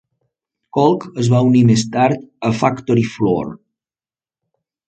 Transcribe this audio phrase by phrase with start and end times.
[0.77, 3.55] Colk es va unir més tard a Factory Floor.